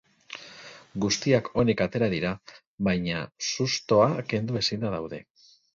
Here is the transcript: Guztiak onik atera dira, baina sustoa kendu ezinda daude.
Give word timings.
Guztiak 1.05 1.51
onik 1.65 1.83
atera 1.87 2.09
dira, 2.15 2.33
baina 2.91 3.23
sustoa 3.53 4.13
kendu 4.35 4.63
ezinda 4.65 4.99
daude. 4.99 5.27